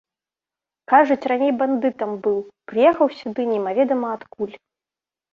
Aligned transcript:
Кажуць, 0.91 1.25
раней 1.31 1.51
бандытам 1.59 2.11
быў, 2.27 2.39
прыехаў 2.71 3.07
сюды 3.19 3.45
немаведама 3.53 4.07
адкуль. 4.15 4.55